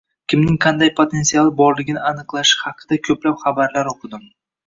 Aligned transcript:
Kimning 0.31 0.55
qanday 0.63 0.89
potensiali 0.99 1.51
borligini 1.59 2.01
aniqlashi 2.11 2.59
haqida 2.63 2.99
koʻplab 3.09 3.39
xabarlar 3.43 3.93
oʻqidim. 3.93 4.27